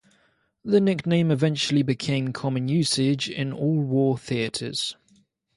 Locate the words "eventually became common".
1.29-2.67